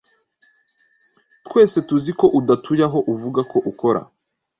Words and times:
Twese 1.45 1.77
tuzi 1.87 2.11
ko 2.19 2.25
udatuye 2.39 2.83
aho 2.87 2.99
uvuga 3.13 3.39
ko 3.51 3.57
ukora. 3.71 4.01